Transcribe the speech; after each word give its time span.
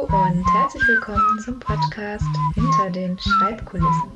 Hallo 0.00 0.28
und 0.28 0.44
herzlich 0.54 0.86
willkommen 0.88 1.38
zum 1.44 1.58
Podcast 1.58 2.24
Hinter 2.54 2.90
den 2.90 3.18
Schreibkulissen. 3.18 4.10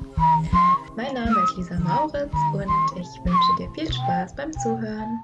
Mein 0.95 1.13
Name 1.13 1.43
ist 1.43 1.57
Lisa 1.57 1.77
Mauritz 1.79 2.33
und 2.53 2.69
ich 2.99 3.07
wünsche 3.23 3.55
dir 3.59 3.71
viel 3.75 3.93
Spaß 3.93 4.35
beim 4.35 4.51
Zuhören. 4.51 5.23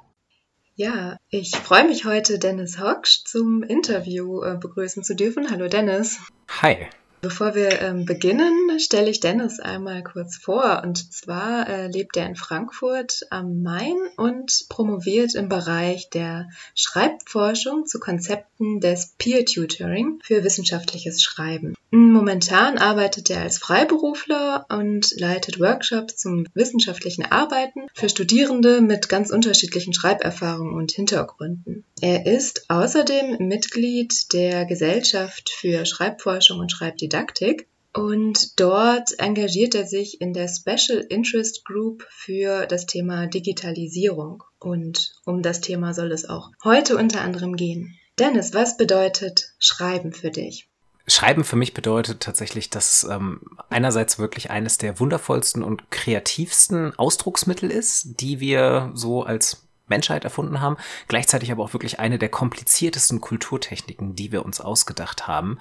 Ja, 0.76 1.18
ich 1.30 1.56
freue 1.56 1.88
mich 1.88 2.06
heute, 2.06 2.38
Dennis 2.38 2.80
Hocksch 2.80 3.24
zum 3.26 3.64
Interview 3.64 4.44
äh, 4.44 4.58
begrüßen 4.58 5.04
zu 5.04 5.16
dürfen. 5.16 5.50
Hallo 5.50 5.68
Dennis. 5.68 6.20
Hi. 6.62 6.78
Bevor 7.22 7.56
wir 7.56 7.82
ähm, 7.82 8.06
beginnen, 8.06 8.61
stelle 8.80 9.10
ich 9.10 9.20
Dennis 9.20 9.60
einmal 9.60 10.04
kurz 10.04 10.38
vor. 10.38 10.82
Und 10.84 11.14
zwar 11.14 11.68
äh, 11.68 11.88
lebt 11.88 12.18
er 12.18 12.26
in 12.26 12.36
Frankfurt 12.36 13.22
am 13.30 13.62
Main 13.62 13.98
und 14.18 14.66
promoviert 14.70 15.36
im 15.36 15.50
Bereich 15.50 16.10
der 16.10 16.50
Schreibforschung 16.76 17.86
zu 17.86 18.00
Konzepten 18.00 18.80
des 18.80 19.16
Peer 19.18 19.46
Tutoring 19.46 20.20
für 20.24 20.44
wissenschaftliches 20.44 21.22
Schreiben. 21.22 21.76
Momentan 21.94 22.78
arbeitet 22.78 23.30
er 23.30 23.42
als 23.42 23.58
Freiberufler 23.58 24.66
und 24.70 25.12
leitet 25.20 25.60
Workshops 25.60 26.16
zum 26.16 26.48
wissenschaftlichen 26.54 27.26
Arbeiten 27.26 27.88
für 27.94 28.08
Studierende 28.08 28.80
mit 28.80 29.10
ganz 29.10 29.30
unterschiedlichen 29.30 29.94
Schreiberfahrungen 29.94 30.74
und 30.74 30.94
Hintergründen. 30.94 31.84
Er 32.00 32.26
ist 32.26 32.70
außerdem 32.70 33.46
Mitglied 33.46 34.32
der 34.32 34.66
Gesellschaft 34.66 35.50
für 35.50 35.86
Schreibforschung 35.86 36.60
und 36.60 36.72
Schreibdidaktik 36.72 37.68
und 37.94 38.60
dort 38.60 39.20
engagiert 39.20 39.76
er 39.76 39.86
sich 39.86 40.22
in 40.22 40.34
der 40.34 40.48
Special 40.48 41.06
Interest 41.10 41.66
Group 41.66 42.08
für 42.10 42.66
das 42.66 42.86
Thema 42.86 43.28
Digitalisierung. 43.28 44.44
Und 44.60 45.14
um 45.26 45.42
das 45.42 45.60
Thema 45.60 45.94
soll 45.94 46.12
es 46.12 46.28
auch 46.28 46.52
heute 46.64 46.96
unter 46.96 47.22
anderem 47.22 47.56
gehen. 47.56 47.98
Dennis, 48.18 48.54
was 48.54 48.78
bedeutet 48.78 49.54
Schreiben 49.60 50.14
für 50.14 50.32
dich? 50.32 50.70
Schreiben 51.08 51.44
für 51.44 51.56
mich 51.56 51.74
bedeutet 51.74 52.22
tatsächlich, 52.22 52.70
dass 52.70 53.04
ähm, 53.04 53.42
einerseits 53.70 54.20
wirklich 54.20 54.52
eines 54.52 54.78
der 54.78 55.00
wundervollsten 55.00 55.64
und 55.64 55.90
kreativsten 55.92 56.98
Ausdrucksmittel 56.98 57.72
ist, 57.72 58.22
die 58.22 58.40
wir 58.40 58.92
so 58.94 59.24
als 59.24 59.68
Menschheit 59.88 60.24
erfunden 60.24 60.62
haben, 60.62 60.78
gleichzeitig 61.08 61.52
aber 61.52 61.64
auch 61.64 61.74
wirklich 61.74 62.00
eine 62.00 62.18
der 62.18 62.30
kompliziertesten 62.30 63.20
Kulturtechniken, 63.20 64.16
die 64.16 64.32
wir 64.32 64.46
uns 64.46 64.62
ausgedacht 64.62 65.28
haben. 65.28 65.60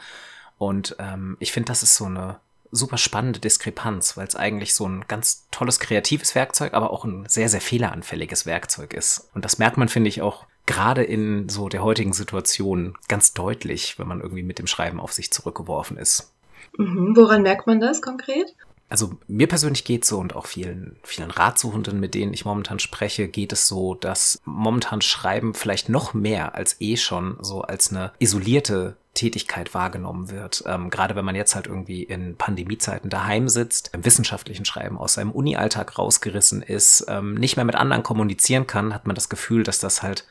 Und 0.60 0.94
ähm, 0.98 1.38
ich 1.40 1.52
finde, 1.52 1.68
das 1.68 1.82
ist 1.82 1.94
so 1.94 2.04
eine 2.04 2.38
super 2.70 2.98
spannende 2.98 3.40
Diskrepanz, 3.40 4.18
weil 4.18 4.26
es 4.26 4.36
eigentlich 4.36 4.74
so 4.74 4.86
ein 4.86 5.06
ganz 5.08 5.46
tolles 5.50 5.80
kreatives 5.80 6.34
Werkzeug, 6.34 6.74
aber 6.74 6.90
auch 6.90 7.06
ein 7.06 7.24
sehr, 7.26 7.48
sehr 7.48 7.62
fehleranfälliges 7.62 8.44
Werkzeug 8.44 8.92
ist. 8.92 9.30
Und 9.34 9.46
das 9.46 9.56
merkt 9.56 9.78
man, 9.78 9.88
finde 9.88 10.08
ich, 10.08 10.20
auch 10.20 10.44
gerade 10.66 11.02
in 11.02 11.48
so 11.48 11.70
der 11.70 11.82
heutigen 11.82 12.12
Situation 12.12 12.94
ganz 13.08 13.32
deutlich, 13.32 13.98
wenn 13.98 14.06
man 14.06 14.20
irgendwie 14.20 14.42
mit 14.42 14.58
dem 14.58 14.66
Schreiben 14.66 15.00
auf 15.00 15.14
sich 15.14 15.32
zurückgeworfen 15.32 15.96
ist. 15.96 16.30
Mhm. 16.76 17.16
Woran 17.16 17.40
merkt 17.40 17.66
man 17.66 17.80
das 17.80 18.02
konkret? 18.02 18.54
Also 18.90 19.12
mir 19.28 19.46
persönlich 19.46 19.84
geht 19.84 20.04
so 20.04 20.18
und 20.18 20.34
auch 20.34 20.46
vielen, 20.46 20.96
vielen 21.04 21.30
Ratsuchenden, 21.30 22.00
mit 22.00 22.14
denen 22.14 22.34
ich 22.34 22.44
momentan 22.44 22.80
spreche, 22.80 23.28
geht 23.28 23.52
es 23.52 23.68
so, 23.68 23.94
dass 23.94 24.40
momentan 24.44 25.00
Schreiben 25.00 25.54
vielleicht 25.54 25.88
noch 25.88 26.12
mehr 26.12 26.56
als 26.56 26.76
eh 26.80 26.96
schon 26.96 27.36
so 27.40 27.62
als 27.62 27.90
eine 27.90 28.12
isolierte 28.18 28.96
Tätigkeit 29.14 29.74
wahrgenommen 29.74 30.30
wird. 30.30 30.64
Ähm, 30.66 30.90
gerade 30.90 31.14
wenn 31.14 31.24
man 31.24 31.36
jetzt 31.36 31.54
halt 31.54 31.68
irgendwie 31.68 32.02
in 32.02 32.36
Pandemiezeiten 32.36 33.10
daheim 33.10 33.48
sitzt, 33.48 33.90
im 33.94 34.04
wissenschaftlichen 34.04 34.64
Schreiben 34.64 34.98
aus 34.98 35.14
seinem 35.14 35.30
Uni-Alltag 35.30 35.96
rausgerissen 35.96 36.60
ist, 36.60 37.06
ähm, 37.08 37.34
nicht 37.34 37.56
mehr 37.56 37.64
mit 37.64 37.76
anderen 37.76 38.02
kommunizieren 38.02 38.66
kann, 38.66 38.92
hat 38.92 39.06
man 39.06 39.14
das 39.14 39.28
Gefühl, 39.28 39.62
dass 39.62 39.78
das 39.78 40.02
halt 40.02 40.26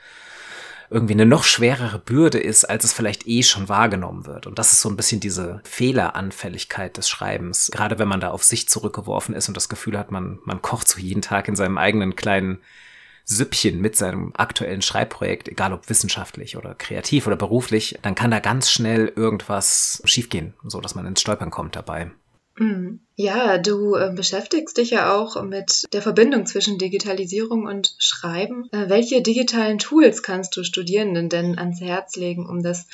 irgendwie 0.89 1.13
eine 1.13 1.25
noch 1.25 1.43
schwerere 1.43 1.99
Bürde 1.99 2.39
ist, 2.39 2.65
als 2.65 2.83
es 2.83 2.93
vielleicht 2.93 3.27
eh 3.27 3.43
schon 3.43 3.69
wahrgenommen 3.69 4.25
wird. 4.25 4.47
Und 4.47 4.57
das 4.57 4.73
ist 4.73 4.81
so 4.81 4.89
ein 4.89 4.95
bisschen 4.95 5.19
diese 5.19 5.61
Fehleranfälligkeit 5.63 6.97
des 6.97 7.07
Schreibens. 7.09 7.69
Gerade 7.71 7.99
wenn 7.99 8.07
man 8.07 8.19
da 8.19 8.31
auf 8.31 8.43
sich 8.43 8.67
zurückgeworfen 8.67 9.35
ist 9.35 9.47
und 9.47 9.57
das 9.57 9.69
Gefühl 9.69 9.97
hat, 9.97 10.11
man, 10.11 10.39
man 10.45 10.61
kocht 10.61 10.87
so 10.87 10.99
jeden 10.99 11.21
Tag 11.21 11.47
in 11.47 11.55
seinem 11.55 11.77
eigenen 11.77 12.15
kleinen 12.15 12.59
Süppchen 13.25 13.79
mit 13.79 13.95
seinem 13.95 14.33
aktuellen 14.35 14.81
Schreibprojekt, 14.81 15.47
egal 15.47 15.71
ob 15.71 15.87
wissenschaftlich 15.87 16.57
oder 16.57 16.73
kreativ 16.73 17.27
oder 17.27 17.35
beruflich, 17.35 17.99
dann 18.01 18.15
kann 18.15 18.31
da 18.31 18.39
ganz 18.39 18.71
schnell 18.71 19.13
irgendwas 19.15 20.01
schiefgehen, 20.05 20.55
so 20.63 20.81
dass 20.81 20.95
man 20.95 21.05
ins 21.05 21.21
Stolpern 21.21 21.51
kommt 21.51 21.75
dabei. 21.75 22.09
Mhm. 22.59 22.99
Ja, 23.15 23.57
du 23.57 23.95
äh, 23.95 24.11
beschäftigst 24.13 24.77
dich 24.77 24.91
ja 24.91 25.15
auch 25.15 25.41
mit 25.43 25.85
der 25.93 26.01
Verbindung 26.01 26.45
zwischen 26.45 26.77
Digitalisierung 26.77 27.65
und 27.65 27.95
Schreiben. 27.99 28.69
Äh, 28.71 28.89
welche 28.89 29.21
digitalen 29.21 29.77
Tools 29.77 30.23
kannst 30.23 30.55
du 30.57 30.63
Studierenden 30.63 31.29
denn 31.29 31.57
ans 31.57 31.79
Herz 31.79 32.17
legen, 32.17 32.45
um 32.47 32.61
das 32.61 32.87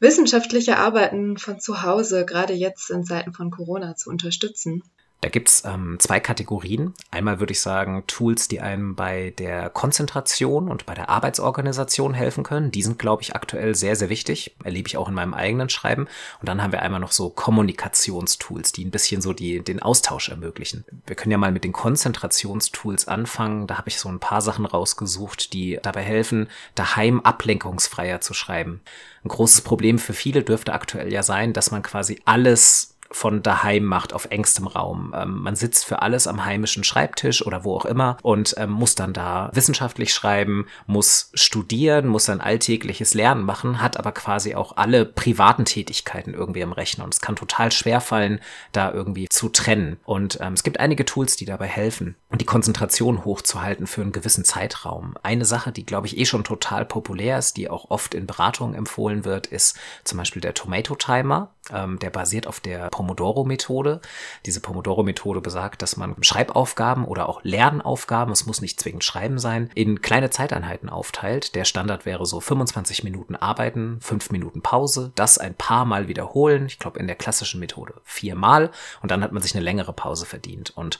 wissenschaftliche 0.00 0.78
Arbeiten 0.78 1.36
von 1.36 1.60
zu 1.60 1.82
Hause, 1.82 2.24
gerade 2.24 2.54
jetzt 2.54 2.90
in 2.90 3.04
Zeiten 3.04 3.34
von 3.34 3.50
Corona, 3.50 3.96
zu 3.96 4.08
unterstützen? 4.08 4.82
Da 5.22 5.28
gibt's 5.28 5.62
ähm, 5.64 5.98
zwei 6.00 6.18
Kategorien. 6.18 6.94
Einmal 7.12 7.38
würde 7.38 7.52
ich 7.52 7.60
sagen, 7.60 8.02
Tools, 8.08 8.48
die 8.48 8.60
einem 8.60 8.96
bei 8.96 9.32
der 9.38 9.70
Konzentration 9.70 10.68
und 10.68 10.84
bei 10.84 10.94
der 10.94 11.10
Arbeitsorganisation 11.10 12.12
helfen 12.12 12.42
können. 12.42 12.72
Die 12.72 12.82
sind, 12.82 12.98
glaube 12.98 13.22
ich, 13.22 13.36
aktuell 13.36 13.76
sehr, 13.76 13.94
sehr 13.94 14.08
wichtig. 14.08 14.56
Erlebe 14.64 14.88
ich 14.88 14.96
auch 14.96 15.08
in 15.08 15.14
meinem 15.14 15.32
eigenen 15.32 15.68
Schreiben. 15.68 16.08
Und 16.40 16.48
dann 16.48 16.60
haben 16.60 16.72
wir 16.72 16.82
einmal 16.82 16.98
noch 16.98 17.12
so 17.12 17.30
Kommunikationstools, 17.30 18.72
die 18.72 18.84
ein 18.84 18.90
bisschen 18.90 19.22
so 19.22 19.32
die, 19.32 19.60
den 19.62 19.80
Austausch 19.80 20.28
ermöglichen. 20.28 20.84
Wir 21.06 21.14
können 21.14 21.30
ja 21.30 21.38
mal 21.38 21.52
mit 21.52 21.62
den 21.62 21.72
Konzentrationstools 21.72 23.06
anfangen. 23.06 23.68
Da 23.68 23.78
habe 23.78 23.90
ich 23.90 23.98
so 23.98 24.08
ein 24.08 24.18
paar 24.18 24.40
Sachen 24.40 24.66
rausgesucht, 24.66 25.52
die 25.52 25.78
dabei 25.80 26.02
helfen, 26.02 26.48
daheim 26.74 27.20
ablenkungsfreier 27.20 28.20
zu 28.20 28.34
schreiben. 28.34 28.80
Ein 29.24 29.28
großes 29.28 29.60
Problem 29.60 30.00
für 30.00 30.14
viele 30.14 30.42
dürfte 30.42 30.72
aktuell 30.72 31.12
ja 31.12 31.22
sein, 31.22 31.52
dass 31.52 31.70
man 31.70 31.82
quasi 31.82 32.20
alles 32.24 32.91
von 33.12 33.42
daheim 33.42 33.84
macht 33.84 34.12
auf 34.12 34.26
engstem 34.30 34.66
Raum. 34.66 35.14
Ähm, 35.16 35.42
man 35.42 35.56
sitzt 35.56 35.84
für 35.84 36.02
alles 36.02 36.26
am 36.26 36.44
heimischen 36.44 36.84
Schreibtisch 36.84 37.44
oder 37.46 37.64
wo 37.64 37.76
auch 37.76 37.84
immer 37.84 38.16
und 38.22 38.54
ähm, 38.58 38.70
muss 38.70 38.94
dann 38.94 39.12
da 39.12 39.50
wissenschaftlich 39.52 40.12
schreiben, 40.12 40.66
muss 40.86 41.30
studieren, 41.34 42.06
muss 42.06 42.24
sein 42.24 42.40
alltägliches 42.40 43.14
Lernen 43.14 43.44
machen, 43.44 43.80
hat 43.80 43.96
aber 43.96 44.12
quasi 44.12 44.54
auch 44.54 44.76
alle 44.76 45.04
privaten 45.04 45.64
Tätigkeiten 45.64 46.34
irgendwie 46.34 46.62
am 46.62 46.72
Rechner 46.72 47.04
und 47.04 47.14
es 47.14 47.20
kann 47.20 47.36
total 47.36 47.70
schwer 47.72 48.00
fallen, 48.00 48.40
da 48.72 48.90
irgendwie 48.92 49.28
zu 49.28 49.48
trennen. 49.48 49.98
Und 50.04 50.38
ähm, 50.40 50.54
es 50.54 50.62
gibt 50.62 50.80
einige 50.80 51.04
Tools, 51.04 51.36
die 51.36 51.44
dabei 51.44 51.66
helfen, 51.66 52.16
die 52.34 52.44
Konzentration 52.44 53.24
hochzuhalten 53.24 53.86
für 53.86 54.02
einen 54.02 54.12
gewissen 54.12 54.44
Zeitraum. 54.44 55.14
Eine 55.22 55.44
Sache, 55.44 55.72
die 55.72 55.86
glaube 55.86 56.06
ich 56.06 56.18
eh 56.18 56.24
schon 56.24 56.44
total 56.44 56.84
populär 56.84 57.38
ist, 57.38 57.56
die 57.56 57.68
auch 57.68 57.90
oft 57.90 58.14
in 58.14 58.26
Beratungen 58.26 58.74
empfohlen 58.74 59.24
wird, 59.24 59.46
ist 59.46 59.78
zum 60.04 60.18
Beispiel 60.18 60.42
der 60.42 60.54
Tomato 60.54 60.94
Timer. 60.94 61.50
Ähm, 61.70 61.98
der 62.00 62.10
basiert 62.10 62.48
auf 62.48 62.58
der 62.58 62.88
Pomodoro-Methode. 62.88 64.00
Diese 64.46 64.60
Pomodoro-Methode 64.60 65.40
besagt, 65.40 65.80
dass 65.82 65.96
man 65.96 66.16
Schreibaufgaben 66.20 67.04
oder 67.04 67.28
auch 67.28 67.44
Lernaufgaben, 67.44 68.32
es 68.32 68.46
muss 68.46 68.60
nicht 68.60 68.80
zwingend 68.80 69.04
Schreiben 69.04 69.38
sein, 69.38 69.70
in 69.74 70.00
kleine 70.02 70.30
Zeiteinheiten 70.30 70.88
aufteilt. 70.88 71.54
Der 71.54 71.64
Standard 71.64 72.04
wäre 72.04 72.26
so 72.26 72.40
25 72.40 73.04
Minuten 73.04 73.36
arbeiten, 73.36 73.98
5 74.00 74.30
Minuten 74.32 74.60
Pause, 74.60 75.12
das 75.14 75.38
ein 75.38 75.54
paar 75.54 75.84
Mal 75.84 76.08
wiederholen. 76.08 76.66
Ich 76.66 76.80
glaube 76.80 76.98
in 76.98 77.06
der 77.06 77.16
klassischen 77.16 77.60
Methode 77.60 77.94
viermal 78.02 78.72
und 79.00 79.12
dann 79.12 79.22
hat 79.22 79.30
man 79.30 79.42
sich 79.42 79.54
eine 79.54 79.64
längere 79.64 79.92
Pause 79.92 80.26
verdient. 80.26 80.70
Und 80.76 80.98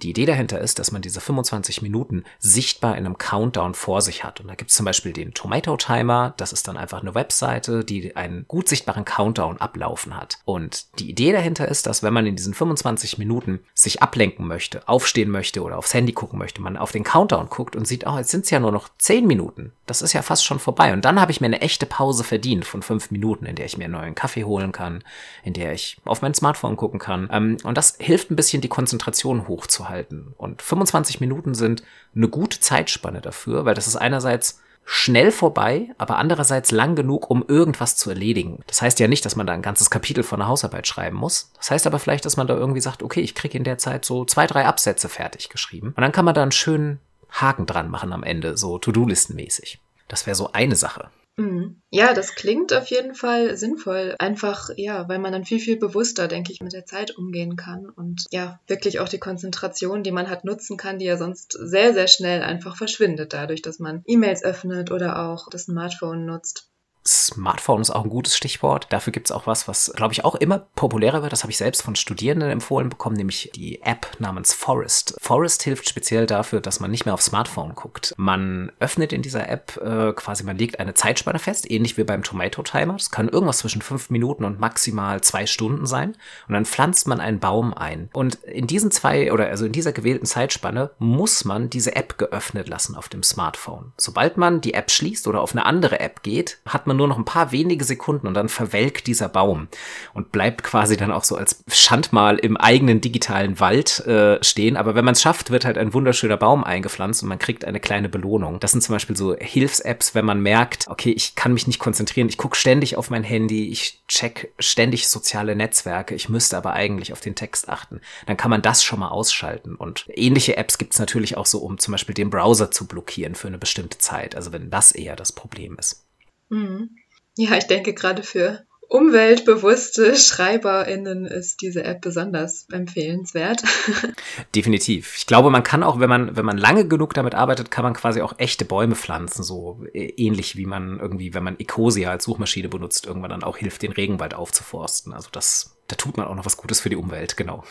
die 0.00 0.10
Idee 0.10 0.26
dahinter 0.26 0.58
ist, 0.60 0.78
dass 0.78 0.92
man 0.92 1.02
diese 1.02 1.20
25 1.20 1.82
Minuten 1.82 2.24
sichtbar 2.38 2.96
in 2.96 3.06
einem 3.06 3.18
Countdown 3.18 3.74
vor 3.74 4.00
sich 4.00 4.24
hat. 4.24 4.40
Und 4.40 4.48
da 4.48 4.54
gibt 4.54 4.70
es 4.70 4.76
zum 4.76 4.86
Beispiel 4.86 5.12
den 5.12 5.34
Tomato 5.34 5.76
Timer. 5.76 6.34
Das 6.36 6.52
ist 6.52 6.66
dann 6.66 6.76
einfach 6.76 7.02
eine 7.02 7.14
Webseite, 7.14 7.84
die 7.84 8.16
einen 8.16 8.44
gut 8.48 8.68
sichtbaren 8.68 9.04
Countdown 9.04 9.58
ablaufen 9.58 10.16
hat. 10.16 10.38
Und 10.44 10.98
die 10.98 11.10
Idee 11.10 11.32
dahinter 11.32 11.68
ist, 11.68 11.86
dass 11.86 12.02
wenn 12.02 12.14
man 12.14 12.26
in 12.26 12.36
diesen 12.36 12.54
25 12.54 13.18
Minuten 13.18 13.60
sich 13.74 14.02
ablenken 14.02 14.46
möchte, 14.46 14.88
aufstehen 14.88 15.30
möchte 15.30 15.62
oder 15.62 15.78
aufs 15.78 15.94
Handy 15.94 16.12
gucken 16.12 16.38
möchte, 16.38 16.62
man 16.62 16.76
auf 16.76 16.92
den 16.92 17.04
Countdown 17.04 17.48
guckt 17.48 17.76
und 17.76 17.86
sieht, 17.86 18.06
oh, 18.06 18.16
jetzt 18.16 18.30
sind 18.30 18.44
es 18.44 18.50
ja 18.50 18.60
nur 18.60 18.72
noch 18.72 18.88
10 18.98 19.26
Minuten. 19.26 19.72
Das 19.86 20.02
ist 20.02 20.12
ja 20.12 20.22
fast 20.22 20.44
schon 20.44 20.58
vorbei. 20.58 20.92
Und 20.92 21.04
dann 21.04 21.20
habe 21.20 21.32
ich 21.32 21.40
mir 21.40 21.46
eine 21.46 21.60
echte 21.60 21.86
Pause 21.86 22.24
verdient 22.24 22.64
von 22.64 22.82
5 22.82 23.10
Minuten, 23.10 23.44
in 23.44 23.56
der 23.56 23.66
ich 23.66 23.76
mir 23.76 23.84
einen 23.84 23.94
neuen 23.94 24.14
Kaffee 24.14 24.44
holen 24.44 24.72
kann, 24.72 25.04
in 25.44 25.52
der 25.52 25.72
ich 25.72 25.98
auf 26.04 26.22
mein 26.22 26.34
Smartphone 26.34 26.76
gucken 26.76 26.98
kann. 26.98 27.28
Ähm, 27.30 27.58
und 27.64 27.76
das 27.76 27.96
hilft 27.98 28.30
ein 28.30 28.36
bisschen, 28.36 28.62
die 28.62 28.68
Konzentration 28.68 29.46
hochzuhalten 29.46 29.89
halten. 29.90 30.34
Und 30.38 30.62
25 30.62 31.20
Minuten 31.20 31.54
sind 31.54 31.82
eine 32.14 32.28
gute 32.28 32.60
Zeitspanne 32.60 33.20
dafür, 33.20 33.64
weil 33.64 33.74
das 33.74 33.86
ist 33.86 33.96
einerseits 33.96 34.60
schnell 34.84 35.30
vorbei, 35.30 35.90
aber 35.98 36.16
andererseits 36.16 36.70
lang 36.70 36.96
genug, 36.96 37.30
um 37.30 37.44
irgendwas 37.46 37.96
zu 37.96 38.10
erledigen. 38.10 38.64
Das 38.66 38.82
heißt 38.82 38.98
ja 38.98 39.08
nicht, 39.08 39.24
dass 39.24 39.36
man 39.36 39.46
da 39.46 39.52
ein 39.52 39.62
ganzes 39.62 39.90
Kapitel 39.90 40.24
von 40.24 40.40
einer 40.40 40.48
Hausarbeit 40.48 40.86
schreiben 40.86 41.16
muss. 41.16 41.52
Das 41.58 41.70
heißt 41.70 41.86
aber 41.86 41.98
vielleicht, 41.98 42.24
dass 42.24 42.36
man 42.36 42.46
da 42.46 42.56
irgendwie 42.56 42.80
sagt, 42.80 43.02
okay, 43.02 43.20
ich 43.20 43.34
kriege 43.34 43.56
in 43.56 43.64
der 43.64 43.78
Zeit 43.78 44.04
so 44.04 44.24
zwei, 44.24 44.46
drei 44.46 44.64
Absätze 44.66 45.08
fertig 45.08 45.48
geschrieben. 45.48 45.88
Und 45.96 46.00
dann 46.00 46.12
kann 46.12 46.24
man 46.24 46.34
da 46.34 46.42
einen 46.42 46.52
schönen 46.52 46.98
Haken 47.30 47.66
dran 47.66 47.88
machen 47.88 48.12
am 48.12 48.24
Ende, 48.24 48.56
so 48.56 48.78
To-Do-Listen-mäßig. 48.78 49.78
Das 50.08 50.26
wäre 50.26 50.34
so 50.34 50.52
eine 50.52 50.74
Sache. 50.74 51.10
Mhm. 51.40 51.80
Ja, 51.90 52.12
das 52.12 52.34
klingt 52.34 52.72
auf 52.74 52.86
jeden 52.88 53.14
Fall 53.14 53.56
sinnvoll. 53.56 54.14
Einfach, 54.18 54.68
ja, 54.76 55.08
weil 55.08 55.18
man 55.18 55.32
dann 55.32 55.46
viel, 55.46 55.58
viel 55.58 55.78
bewusster, 55.78 56.28
denke 56.28 56.52
ich, 56.52 56.60
mit 56.60 56.74
der 56.74 56.84
Zeit 56.84 57.16
umgehen 57.16 57.56
kann 57.56 57.88
und 57.88 58.26
ja, 58.30 58.60
wirklich 58.66 59.00
auch 59.00 59.08
die 59.08 59.18
Konzentration, 59.18 60.02
die 60.02 60.12
man 60.12 60.28
hat, 60.28 60.44
nutzen 60.44 60.76
kann, 60.76 60.98
die 60.98 61.06
ja 61.06 61.16
sonst 61.16 61.52
sehr, 61.52 61.94
sehr 61.94 62.08
schnell 62.08 62.42
einfach 62.42 62.76
verschwindet, 62.76 63.32
dadurch, 63.32 63.62
dass 63.62 63.78
man 63.78 64.02
E-Mails 64.06 64.44
öffnet 64.44 64.90
oder 64.90 65.18
auch 65.30 65.48
das 65.48 65.64
Smartphone 65.64 66.26
nutzt. 66.26 66.69
Smartphone 67.06 67.80
ist 67.80 67.90
auch 67.90 68.04
ein 68.04 68.10
gutes 68.10 68.36
Stichwort. 68.36 68.86
Dafür 68.90 69.12
gibt 69.12 69.28
es 69.28 69.32
auch 69.32 69.46
was, 69.46 69.66
was, 69.66 69.92
glaube 69.96 70.12
ich, 70.12 70.24
auch 70.24 70.34
immer 70.34 70.58
populärer 70.58 71.22
wird. 71.22 71.32
Das 71.32 71.42
habe 71.42 71.50
ich 71.50 71.56
selbst 71.56 71.82
von 71.82 71.96
Studierenden 71.96 72.50
empfohlen 72.50 72.90
bekommen, 72.90 73.16
nämlich 73.16 73.50
die 73.54 73.80
App 73.82 74.06
namens 74.18 74.52
Forest. 74.52 75.16
Forest 75.18 75.62
hilft 75.62 75.88
speziell 75.88 76.26
dafür, 76.26 76.60
dass 76.60 76.78
man 76.78 76.90
nicht 76.90 77.06
mehr 77.06 77.14
auf 77.14 77.22
Smartphone 77.22 77.74
guckt. 77.74 78.14
Man 78.18 78.70
öffnet 78.80 79.12
in 79.12 79.22
dieser 79.22 79.48
App 79.48 79.78
äh, 79.78 80.12
quasi, 80.12 80.44
man 80.44 80.58
legt 80.58 80.78
eine 80.78 80.92
Zeitspanne 80.92 81.38
fest, 81.38 81.70
ähnlich 81.70 81.96
wie 81.96 82.04
beim 82.04 82.22
Tomato 82.22 82.62
Timer. 82.62 82.94
Das 82.94 83.10
kann 83.10 83.28
irgendwas 83.28 83.58
zwischen 83.58 83.80
fünf 83.80 84.10
Minuten 84.10 84.44
und 84.44 84.60
maximal 84.60 85.22
zwei 85.22 85.46
Stunden 85.46 85.86
sein. 85.86 86.16
Und 86.48 86.54
dann 86.54 86.66
pflanzt 86.66 87.08
man 87.08 87.20
einen 87.20 87.40
Baum 87.40 87.72
ein. 87.72 88.10
Und 88.12 88.34
in 88.44 88.66
diesen 88.66 88.90
zwei 88.90 89.32
oder 89.32 89.46
also 89.46 89.64
in 89.64 89.72
dieser 89.72 89.92
gewählten 89.92 90.26
Zeitspanne 90.26 90.90
muss 90.98 91.46
man 91.46 91.70
diese 91.70 91.96
App 91.96 92.18
geöffnet 92.18 92.68
lassen 92.68 92.94
auf 92.94 93.08
dem 93.08 93.22
Smartphone. 93.22 93.92
Sobald 93.96 94.36
man 94.36 94.60
die 94.60 94.74
App 94.74 94.90
schließt 94.90 95.26
oder 95.26 95.40
auf 95.40 95.52
eine 95.52 95.64
andere 95.64 96.00
App 96.00 96.22
geht, 96.22 96.58
hat 96.66 96.86
man 96.86 96.89
nur 96.94 97.08
noch 97.08 97.18
ein 97.18 97.24
paar 97.24 97.52
wenige 97.52 97.84
Sekunden 97.84 98.26
und 98.26 98.34
dann 98.34 98.48
verwelkt 98.48 99.06
dieser 99.06 99.28
Baum 99.28 99.68
und 100.14 100.32
bleibt 100.32 100.62
quasi 100.62 100.96
dann 100.96 101.12
auch 101.12 101.24
so 101.24 101.36
als 101.36 101.62
Schandmal 101.68 102.36
im 102.38 102.56
eigenen 102.56 103.00
digitalen 103.00 103.60
Wald 103.60 104.00
äh, 104.06 104.42
stehen. 104.42 104.76
Aber 104.76 104.94
wenn 104.94 105.04
man 105.04 105.12
es 105.12 105.22
schafft, 105.22 105.50
wird 105.50 105.64
halt 105.64 105.78
ein 105.78 105.94
wunderschöner 105.94 106.36
Baum 106.36 106.64
eingepflanzt 106.64 107.22
und 107.22 107.28
man 107.28 107.38
kriegt 107.38 107.64
eine 107.64 107.80
kleine 107.80 108.08
Belohnung. 108.08 108.60
Das 108.60 108.72
sind 108.72 108.82
zum 108.82 108.94
Beispiel 108.94 109.16
so 109.16 109.36
Hilfs-Apps, 109.36 110.14
wenn 110.14 110.24
man 110.24 110.40
merkt, 110.40 110.86
okay, 110.88 111.10
ich 111.10 111.34
kann 111.34 111.52
mich 111.52 111.66
nicht 111.66 111.78
konzentrieren, 111.78 112.28
ich 112.28 112.38
gucke 112.38 112.56
ständig 112.56 112.96
auf 112.96 113.10
mein 113.10 113.24
Handy, 113.24 113.68
ich 113.68 114.02
check 114.08 114.52
ständig 114.58 115.08
soziale 115.08 115.56
Netzwerke, 115.56 116.14
ich 116.14 116.28
müsste 116.28 116.56
aber 116.56 116.72
eigentlich 116.72 117.12
auf 117.12 117.20
den 117.20 117.34
Text 117.34 117.68
achten. 117.68 118.00
Dann 118.26 118.36
kann 118.36 118.50
man 118.50 118.62
das 118.62 118.82
schon 118.82 119.00
mal 119.00 119.08
ausschalten. 119.08 119.74
Und 119.74 120.06
ähnliche 120.14 120.56
Apps 120.56 120.78
gibt 120.78 120.94
es 120.94 120.98
natürlich 120.98 121.36
auch 121.36 121.46
so, 121.46 121.58
um 121.58 121.78
zum 121.78 121.92
Beispiel 121.92 122.14
den 122.14 122.30
Browser 122.30 122.70
zu 122.70 122.86
blockieren 122.86 123.34
für 123.34 123.48
eine 123.48 123.58
bestimmte 123.58 123.98
Zeit. 123.98 124.34
Also 124.34 124.52
wenn 124.52 124.70
das 124.70 124.92
eher 124.92 125.16
das 125.16 125.32
Problem 125.32 125.76
ist. 125.78 126.09
Mhm. 126.50 126.90
Ja, 127.36 127.56
ich 127.56 127.66
denke 127.66 127.94
gerade 127.94 128.22
für 128.22 128.66
umweltbewusste 128.90 130.16
SchreiberInnen 130.16 131.24
ist 131.24 131.62
diese 131.62 131.84
App 131.84 132.00
besonders 132.02 132.66
empfehlenswert. 132.70 133.62
Definitiv. 134.54 135.16
Ich 135.16 135.26
glaube, 135.26 135.50
man 135.50 135.62
kann 135.62 135.82
auch, 135.82 136.00
wenn 136.00 136.08
man, 136.08 136.36
wenn 136.36 136.44
man 136.44 136.58
lange 136.58 136.86
genug 136.86 137.14
damit 137.14 137.34
arbeitet, 137.34 137.70
kann 137.70 137.84
man 137.84 137.94
quasi 137.94 138.20
auch 138.20 138.34
echte 138.38 138.64
Bäume 138.64 138.96
pflanzen, 138.96 139.44
so 139.44 139.84
äh, 139.94 140.06
ähnlich 140.16 140.56
wie 140.56 140.66
man 140.66 140.98
irgendwie, 140.98 141.32
wenn 141.32 141.44
man 141.44 141.58
Ecosia 141.58 142.10
als 142.10 142.24
Suchmaschine 142.24 142.68
benutzt, 142.68 143.06
irgendwann 143.06 143.30
dann 143.30 143.44
auch 143.44 143.56
hilft, 143.56 143.82
den 143.82 143.92
Regenwald 143.92 144.34
aufzuforsten. 144.34 145.12
Also 145.12 145.28
das, 145.32 145.76
da 145.86 145.96
tut 145.96 146.16
man 146.16 146.26
auch 146.26 146.34
noch 146.34 146.46
was 146.46 146.56
Gutes 146.56 146.80
für 146.80 146.90
die 146.90 146.96
Umwelt, 146.96 147.36
genau. 147.36 147.64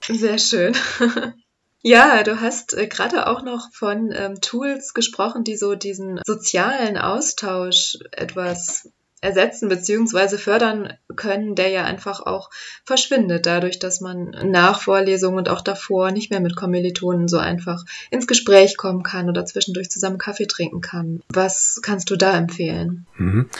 Sehr 0.00 0.38
schön. 0.38 0.74
Ja, 1.86 2.22
du 2.22 2.40
hast 2.40 2.72
äh, 2.72 2.86
gerade 2.86 3.26
auch 3.26 3.42
noch 3.42 3.70
von 3.70 4.10
ähm, 4.16 4.40
Tools 4.40 4.94
gesprochen, 4.94 5.44
die 5.44 5.54
so 5.54 5.74
diesen 5.74 6.18
sozialen 6.24 6.96
Austausch 6.96 7.98
etwas 8.10 8.88
ersetzen 9.20 9.68
bzw. 9.68 10.38
fördern 10.38 10.94
können, 11.14 11.54
der 11.54 11.68
ja 11.68 11.84
einfach 11.84 12.20
auch 12.20 12.48
verschwindet, 12.86 13.44
dadurch, 13.44 13.78
dass 13.78 14.00
man 14.00 14.30
nach 14.44 14.80
Vorlesungen 14.80 15.36
und 15.36 15.50
auch 15.50 15.60
davor 15.60 16.10
nicht 16.10 16.30
mehr 16.30 16.40
mit 16.40 16.56
Kommilitonen 16.56 17.28
so 17.28 17.36
einfach 17.36 17.84
ins 18.10 18.26
Gespräch 18.26 18.78
kommen 18.78 19.02
kann 19.02 19.28
oder 19.28 19.44
zwischendurch 19.44 19.90
zusammen 19.90 20.16
Kaffee 20.16 20.46
trinken 20.46 20.80
kann. 20.80 21.22
Was 21.28 21.80
kannst 21.82 22.08
du 22.08 22.16
da 22.16 22.34
empfehlen? 22.34 23.06
Mhm. 23.18 23.50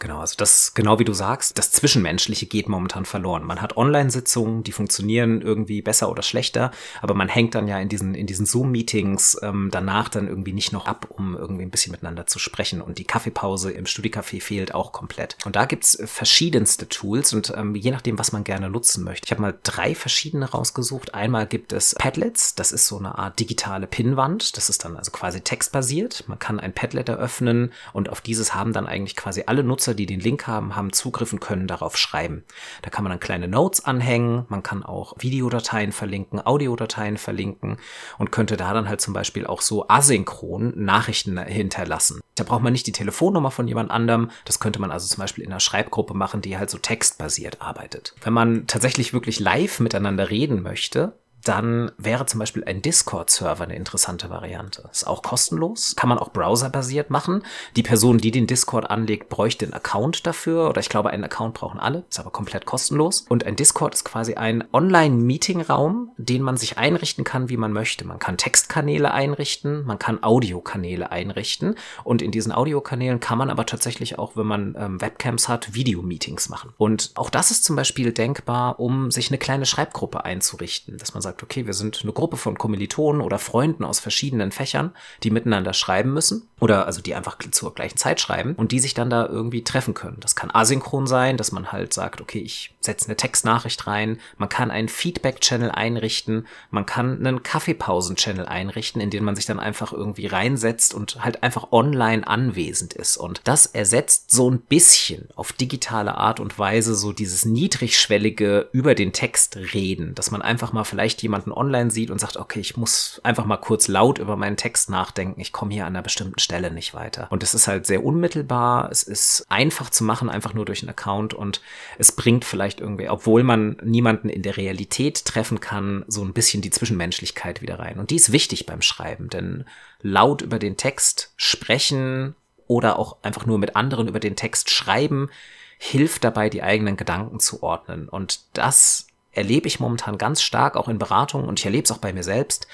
Genau, 0.00 0.20
also 0.20 0.34
das, 0.36 0.74
genau 0.74 1.00
wie 1.00 1.04
du 1.04 1.12
sagst, 1.12 1.58
das 1.58 1.72
Zwischenmenschliche 1.72 2.46
geht 2.46 2.68
momentan 2.68 3.04
verloren. 3.04 3.44
Man 3.44 3.60
hat 3.60 3.76
Online-Sitzungen, 3.76 4.62
die 4.62 4.70
funktionieren 4.70 5.40
irgendwie 5.42 5.82
besser 5.82 6.08
oder 6.08 6.22
schlechter, 6.22 6.70
aber 7.02 7.14
man 7.14 7.28
hängt 7.28 7.56
dann 7.56 7.66
ja 7.66 7.80
in 7.80 7.88
diesen, 7.88 8.14
in 8.14 8.26
diesen 8.26 8.46
Zoom-Meetings 8.46 9.38
ähm, 9.42 9.70
danach 9.72 10.08
dann 10.08 10.28
irgendwie 10.28 10.52
nicht 10.52 10.72
noch 10.72 10.86
ab, 10.86 11.06
um 11.08 11.36
irgendwie 11.36 11.64
ein 11.64 11.70
bisschen 11.70 11.90
miteinander 11.90 12.26
zu 12.26 12.38
sprechen. 12.38 12.80
Und 12.80 12.98
die 12.98 13.04
Kaffeepause 13.04 13.72
im 13.72 13.86
Studiecafé 13.86 14.40
fehlt 14.40 14.72
auch 14.72 14.92
komplett. 14.92 15.36
Und 15.44 15.56
da 15.56 15.64
gibt's 15.64 15.98
verschiedenste 16.04 16.88
Tools 16.88 17.32
und 17.32 17.52
ähm, 17.56 17.74
je 17.74 17.90
nachdem, 17.90 18.18
was 18.18 18.30
man 18.30 18.44
gerne 18.44 18.70
nutzen 18.70 19.02
möchte. 19.02 19.26
Ich 19.26 19.32
habe 19.32 19.42
mal 19.42 19.58
drei 19.64 19.96
verschiedene 19.96 20.48
rausgesucht. 20.48 21.14
Einmal 21.14 21.46
gibt 21.46 21.72
es 21.72 21.96
Padlets, 21.96 22.54
das 22.54 22.70
ist 22.70 22.86
so 22.86 22.98
eine 22.98 23.18
Art 23.18 23.40
digitale 23.40 23.88
Pinnwand. 23.88 24.56
Das 24.56 24.68
ist 24.68 24.84
dann 24.84 24.96
also 24.96 25.10
quasi 25.10 25.40
textbasiert. 25.40 26.24
Man 26.28 26.38
kann 26.38 26.60
ein 26.60 26.72
Padlet 26.72 27.08
eröffnen 27.08 27.72
und 27.92 28.10
auf 28.10 28.20
dieses 28.20 28.54
haben 28.54 28.72
dann 28.72 28.86
eigentlich 28.86 29.16
quasi 29.16 29.42
alle 29.46 29.64
Nutzer 29.64 29.87
Nutzer, 29.88 29.94
die 29.94 30.06
den 30.06 30.20
Link 30.20 30.46
haben, 30.46 30.76
haben 30.76 30.92
Zugriff 30.92 31.32
und 31.32 31.40
können 31.40 31.66
darauf 31.66 31.96
schreiben. 31.96 32.44
Da 32.82 32.90
kann 32.90 33.04
man 33.04 33.10
dann 33.10 33.20
kleine 33.20 33.48
Notes 33.48 33.84
anhängen, 33.84 34.44
man 34.48 34.62
kann 34.62 34.82
auch 34.82 35.14
Videodateien 35.18 35.92
verlinken, 35.92 36.44
Audiodateien 36.44 37.16
verlinken 37.16 37.78
und 38.18 38.30
könnte 38.30 38.56
da 38.56 38.74
dann 38.74 38.88
halt 38.88 39.00
zum 39.00 39.14
Beispiel 39.14 39.46
auch 39.46 39.62
so 39.62 39.88
asynchron 39.88 40.72
Nachrichten 40.76 41.38
hinterlassen. 41.38 42.20
Da 42.34 42.44
braucht 42.44 42.62
man 42.62 42.72
nicht 42.72 42.86
die 42.86 42.92
Telefonnummer 42.92 43.50
von 43.50 43.66
jemand 43.66 43.90
anderem. 43.90 44.30
Das 44.44 44.60
könnte 44.60 44.80
man 44.80 44.90
also 44.90 45.08
zum 45.08 45.20
Beispiel 45.20 45.44
in 45.44 45.50
einer 45.50 45.60
Schreibgruppe 45.60 46.14
machen, 46.14 46.42
die 46.42 46.58
halt 46.58 46.70
so 46.70 46.78
textbasiert 46.78 47.60
arbeitet. 47.62 48.14
Wenn 48.22 48.32
man 48.32 48.66
tatsächlich 48.66 49.12
wirklich 49.12 49.40
live 49.40 49.80
miteinander 49.80 50.30
reden 50.30 50.62
möchte, 50.62 51.14
dann 51.44 51.92
wäre 51.98 52.26
zum 52.26 52.40
Beispiel 52.40 52.64
ein 52.64 52.82
Discord-Server 52.82 53.64
eine 53.64 53.76
interessante 53.76 54.30
Variante. 54.30 54.88
Ist 54.92 55.06
auch 55.06 55.22
kostenlos, 55.22 55.94
kann 55.96 56.08
man 56.08 56.18
auch 56.18 56.30
browserbasiert 56.30 57.10
machen. 57.10 57.42
Die 57.76 57.82
Person, 57.82 58.18
die 58.18 58.30
den 58.30 58.46
Discord 58.46 58.90
anlegt, 58.90 59.28
bräuchte 59.28 59.64
einen 59.64 59.74
Account 59.74 60.26
dafür 60.26 60.68
oder 60.68 60.80
ich 60.80 60.88
glaube, 60.88 61.10
einen 61.10 61.24
Account 61.24 61.54
brauchen 61.54 61.80
alle, 61.80 62.04
ist 62.08 62.18
aber 62.18 62.30
komplett 62.30 62.66
kostenlos. 62.66 63.24
Und 63.28 63.44
ein 63.44 63.56
Discord 63.56 63.94
ist 63.94 64.04
quasi 64.04 64.34
ein 64.34 64.64
Online-Meeting-Raum, 64.72 66.10
den 66.16 66.42
man 66.42 66.56
sich 66.56 66.78
einrichten 66.78 67.24
kann, 67.24 67.48
wie 67.48 67.56
man 67.56 67.72
möchte. 67.72 68.06
Man 68.06 68.18
kann 68.18 68.36
Textkanäle 68.36 69.12
einrichten, 69.12 69.84
man 69.84 69.98
kann 69.98 70.22
Audiokanäle 70.22 71.10
einrichten 71.10 71.76
und 72.04 72.22
in 72.22 72.30
diesen 72.30 72.52
Audiokanälen 72.52 73.20
kann 73.20 73.38
man 73.38 73.50
aber 73.50 73.66
tatsächlich 73.66 74.18
auch, 74.18 74.36
wenn 74.36 74.46
man 74.46 74.74
ähm, 74.78 75.00
Webcams 75.00 75.48
hat, 75.48 75.74
Videomeetings 75.74 76.48
machen. 76.48 76.72
Und 76.76 77.12
auch 77.14 77.30
das 77.30 77.50
ist 77.50 77.64
zum 77.64 77.76
Beispiel 77.76 78.12
denkbar, 78.12 78.80
um 78.80 79.10
sich 79.10 79.30
eine 79.30 79.38
kleine 79.38 79.66
Schreibgruppe 79.66 80.24
einzurichten, 80.24 80.98
dass 80.98 81.14
man 81.14 81.22
sagt, 81.22 81.27
okay, 81.42 81.66
wir 81.66 81.74
sind 81.74 82.00
eine 82.02 82.12
Gruppe 82.12 82.36
von 82.36 82.58
Kommilitonen 82.58 83.20
oder 83.20 83.38
Freunden 83.38 83.84
aus 83.84 84.00
verschiedenen 84.00 84.52
Fächern, 84.52 84.92
die 85.22 85.30
miteinander 85.30 85.72
schreiben 85.72 86.12
müssen 86.12 86.48
oder 86.60 86.86
also 86.86 87.00
die 87.00 87.14
einfach 87.14 87.38
zur 87.50 87.74
gleichen 87.74 87.96
Zeit 87.96 88.20
schreiben 88.20 88.54
und 88.54 88.72
die 88.72 88.80
sich 88.80 88.94
dann 88.94 89.10
da 89.10 89.26
irgendwie 89.26 89.64
treffen 89.64 89.94
können. 89.94 90.18
Das 90.20 90.34
kann 90.34 90.50
asynchron 90.52 91.06
sein, 91.06 91.36
dass 91.36 91.52
man 91.52 91.72
halt 91.72 91.92
sagt, 91.92 92.20
okay, 92.20 92.40
ich 92.40 92.74
setze 92.80 93.06
eine 93.06 93.16
Textnachricht 93.16 93.86
rein, 93.86 94.18
man 94.36 94.48
kann 94.48 94.70
einen 94.70 94.88
Feedback-Channel 94.88 95.70
einrichten, 95.70 96.46
man 96.70 96.86
kann 96.86 97.18
einen 97.18 97.42
Kaffeepausen-Channel 97.42 98.46
einrichten, 98.46 99.00
in 99.00 99.10
den 99.10 99.24
man 99.24 99.36
sich 99.36 99.46
dann 99.46 99.60
einfach 99.60 99.92
irgendwie 99.92 100.26
reinsetzt 100.26 100.94
und 100.94 101.22
halt 101.24 101.42
einfach 101.42 101.72
online 101.72 102.26
anwesend 102.26 102.94
ist. 102.94 103.16
Und 103.16 103.42
das 103.44 103.66
ersetzt 103.66 104.30
so 104.30 104.50
ein 104.50 104.60
bisschen 104.60 105.28
auf 105.36 105.52
digitale 105.52 106.16
Art 106.16 106.40
und 106.40 106.58
Weise 106.58 106.94
so 106.94 107.12
dieses 107.12 107.44
niedrigschwellige 107.44 108.68
über 108.72 108.94
den 108.94 109.12
Text 109.12 109.56
reden, 109.74 110.14
dass 110.14 110.30
man 110.30 110.42
einfach 110.42 110.72
mal 110.72 110.84
vielleicht 110.84 111.17
vielleicht 111.18 111.22
jemanden 111.22 111.52
online 111.52 111.90
sieht 111.90 112.10
und 112.10 112.20
sagt, 112.20 112.36
okay, 112.36 112.60
ich 112.60 112.76
muss 112.76 113.20
einfach 113.24 113.44
mal 113.44 113.56
kurz 113.56 113.88
laut 113.88 114.18
über 114.18 114.36
meinen 114.36 114.56
Text 114.56 114.90
nachdenken, 114.90 115.40
ich 115.40 115.52
komme 115.52 115.72
hier 115.72 115.84
an 115.86 115.94
einer 115.94 116.02
bestimmten 116.02 116.38
Stelle 116.38 116.70
nicht 116.70 116.94
weiter. 116.94 117.26
Und 117.30 117.42
es 117.42 117.54
ist 117.54 117.66
halt 117.66 117.86
sehr 117.86 118.04
unmittelbar, 118.04 118.90
es 118.90 119.02
ist 119.02 119.46
einfach 119.48 119.90
zu 119.90 120.04
machen, 120.04 120.30
einfach 120.30 120.54
nur 120.54 120.64
durch 120.64 120.82
einen 120.82 120.90
Account 120.90 121.34
und 121.34 121.60
es 121.98 122.12
bringt 122.12 122.44
vielleicht 122.44 122.80
irgendwie, 122.80 123.08
obwohl 123.08 123.42
man 123.42 123.76
niemanden 123.82 124.28
in 124.28 124.42
der 124.42 124.56
Realität 124.56 125.24
treffen 125.24 125.60
kann, 125.60 126.04
so 126.08 126.22
ein 126.22 126.32
bisschen 126.32 126.62
die 126.62 126.70
Zwischenmenschlichkeit 126.70 127.62
wieder 127.62 127.78
rein. 127.78 127.98
Und 127.98 128.10
die 128.10 128.16
ist 128.16 128.32
wichtig 128.32 128.66
beim 128.66 128.82
Schreiben, 128.82 129.28
denn 129.28 129.64
laut 130.00 130.42
über 130.42 130.58
den 130.58 130.76
Text 130.76 131.32
sprechen 131.36 132.34
oder 132.66 132.98
auch 132.98 133.16
einfach 133.22 133.46
nur 133.46 133.58
mit 133.58 133.76
anderen 133.76 134.08
über 134.08 134.20
den 134.20 134.36
Text 134.36 134.70
schreiben, 134.70 135.30
hilft 135.78 136.24
dabei, 136.24 136.50
die 136.50 136.62
eigenen 136.62 136.96
Gedanken 136.96 137.40
zu 137.40 137.62
ordnen. 137.62 138.08
Und 138.08 138.40
das 138.52 139.06
erlebe 139.32 139.66
ich 139.66 139.80
momentan 139.80 140.18
ganz 140.18 140.42
stark, 140.42 140.76
auch 140.76 140.88
in 140.88 140.98
Beratungen 140.98 141.48
und 141.48 141.58
ich 141.58 141.64
erlebe 141.64 141.84
es 141.84 141.90
auch 141.90 141.98
bei 141.98 142.12
mir 142.12 142.24
selbst, 142.24 142.66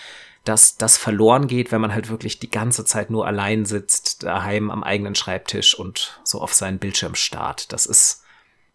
dass 0.45 0.77
das 0.77 0.97
verloren 0.99 1.47
geht, 1.47 1.73
wenn 1.73 1.81
man 1.81 1.95
halt 1.95 2.11
wirklich 2.11 2.39
die 2.39 2.51
ganze 2.51 2.85
Zeit 2.85 3.11
nur 3.11 3.27
allein 3.27 3.65
sitzt, 3.65 4.23
daheim 4.23 4.71
am 4.71 4.85
eigenen 4.85 5.15
Schreibtisch 5.15 5.75
und 5.75 6.21
so 6.23 6.41
auf 6.41 6.53
seinen 6.53 6.79
Bildschirm 6.79 7.15
starrt. 7.15 7.73
Das 7.73 7.87
ist 7.87 8.23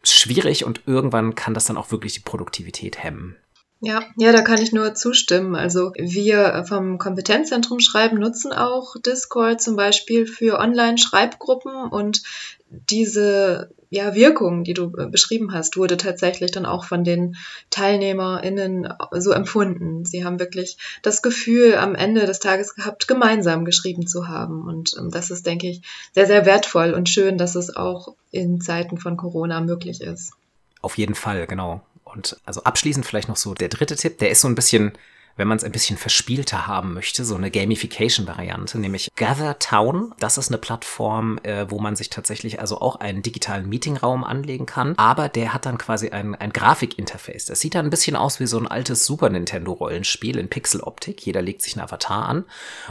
schwierig 0.04 0.66
und 0.66 0.82
irgendwann 0.88 1.36
kann 1.36 1.54
das 1.54 1.66
dann 1.66 1.78
auch 1.78 1.92
wirklich 1.92 2.14
die 2.14 2.22
Produktivität 2.22 3.04
hemmen. 3.04 3.36
Ja, 3.82 4.04
ja, 4.18 4.34
da 4.34 4.42
kann 4.42 4.62
ich 4.62 4.74
nur 4.74 4.94
zustimmen. 4.94 5.56
Also 5.56 5.94
wir 5.98 6.66
vom 6.68 6.98
Kompetenzzentrum 6.98 7.80
Schreiben 7.80 8.18
nutzen 8.18 8.52
auch 8.52 8.96
Discord 9.00 9.62
zum 9.62 9.78
Beispiel 9.78 10.28
für 10.28 10.60
Online-Schreibgruppen 10.60 11.90
und 11.90 12.24
diese 12.70 13.72
ja, 13.90 14.14
Wirkung, 14.14 14.64
die 14.64 14.74
du 14.74 14.94
äh, 14.98 15.08
beschrieben 15.08 15.54
hast, 15.54 15.76
wurde 15.78 15.98
tatsächlich 15.98 16.52
dann 16.52 16.66
auch 16.66 16.84
von 16.84 17.04
den 17.04 17.38
TeilnehmerInnen 17.72 18.94
so 19.14 19.32
empfunden. 19.32 20.06
Sie 20.06 20.24
haben 20.24 20.40
wirklich 20.40 20.78
das 21.02 21.22
Gefühl 21.22 21.76
am 21.76 21.96
Ende 21.96 22.26
des 22.28 22.40
Tages 22.40 22.76
gehabt, 22.76 23.08
gemeinsam 23.08 23.66
geschrieben 23.66 24.06
zu 24.06 24.28
haben. 24.28 24.68
Und 24.68 24.96
ähm, 25.00 25.10
das 25.10 25.32
ist, 25.32 25.48
denke 25.48 25.68
ich, 25.68 25.82
sehr, 26.14 26.28
sehr 26.28 26.46
wertvoll 26.46 26.94
und 26.94 27.10
schön, 27.10 27.38
dass 27.38 27.56
es 27.56 27.76
auch 27.76 28.14
in 28.30 28.62
Zeiten 28.62 28.98
von 28.98 29.18
Corona 29.18 29.62
möglich 29.62 30.02
ist. 30.02 30.34
Auf 30.82 30.98
jeden 30.98 31.16
Fall, 31.16 31.48
genau. 31.48 31.82
Und 32.14 32.40
also 32.46 32.64
abschließend 32.64 33.06
vielleicht 33.06 33.28
noch 33.30 33.38
so 33.38 33.54
der 33.54 33.70
dritte 33.70 33.96
Tipp, 33.96 34.18
der 34.18 34.32
ist 34.32 34.42
so 34.42 34.48
ein 34.48 34.56
bisschen 34.56 34.94
wenn 35.40 35.48
man 35.48 35.58
es 35.58 35.64
ein 35.64 35.72
bisschen 35.72 35.98
verspielter 35.98 36.68
haben 36.68 36.94
möchte, 36.94 37.24
so 37.24 37.34
eine 37.34 37.50
Gamification-Variante, 37.50 38.78
nämlich 38.78 39.10
Gather 39.16 39.58
Town. 39.58 40.14
Das 40.20 40.38
ist 40.38 40.50
eine 40.50 40.58
Plattform, 40.58 41.40
äh, 41.44 41.66
wo 41.70 41.80
man 41.80 41.96
sich 41.96 42.10
tatsächlich 42.10 42.60
also 42.60 42.82
auch 42.82 42.98
einen 42.98 43.22
digitalen 43.22 43.70
Meetingraum 43.70 44.26
anlegen 44.26 44.66
kann, 44.66 44.96
aber 44.98 45.30
der 45.30 45.54
hat 45.54 45.66
dann 45.66 45.78
quasi 45.78 46.10
ein, 46.10 46.36
ein 46.36 46.52
Grafikinterface. 46.52 47.46
Das 47.46 47.62
sieht 47.62 47.76
dann 47.76 47.86
ein 47.86 47.90
bisschen 47.90 48.18
aus 48.18 48.42
wie 48.42 48.48
so 48.48 48.60
ein 48.60 48.68
altes 48.68 49.06
Super 49.06 49.30
Nintendo-Rollenspiel 49.30 50.38
in 50.38 50.50
Pixeloptik. 50.50 51.26
Jeder 51.26 51.42
legt 51.42 51.62
sich 51.62 51.78
einen 51.78 51.86
Avatar 51.86 52.28
an 52.28 52.44